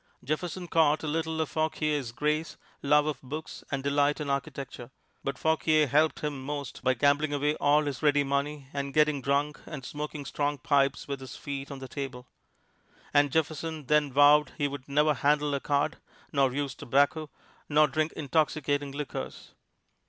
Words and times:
Jefferson 0.23 0.67
caught 0.67 1.03
a 1.03 1.07
little 1.07 1.39
of 1.39 1.49
Fauquier's 1.51 2.11
grace, 2.11 2.57
love 2.81 3.05
of 3.05 3.21
books 3.21 3.63
and 3.69 3.83
delight 3.83 4.19
in 4.19 4.31
architecture. 4.31 4.89
But 5.23 5.37
Fauquier 5.37 5.85
helped 5.85 6.21
him 6.21 6.43
most 6.43 6.83
by 6.83 6.95
gambling 6.95 7.33
away 7.35 7.53
all 7.57 7.83
his 7.85 8.01
ready 8.01 8.23
money 8.23 8.65
and 8.73 8.95
getting 8.95 9.21
drunk 9.21 9.61
and 9.67 9.85
smoking 9.85 10.25
strong 10.25 10.57
pipes 10.57 11.07
with 11.07 11.19
his 11.19 11.35
feet 11.35 11.69
on 11.69 11.77
the 11.77 11.87
table. 11.87 12.25
And 13.13 13.31
Jefferson 13.31 13.85
then 13.85 14.11
vowed 14.11 14.53
he 14.57 14.67
would 14.67 14.89
never 14.89 15.13
handle 15.13 15.53
a 15.53 15.59
card, 15.59 15.97
nor 16.33 16.51
use 16.51 16.73
tobacco, 16.73 17.29
nor 17.69 17.87
drink 17.87 18.11
intoxicating 18.13 18.91
liquors. 18.93 19.53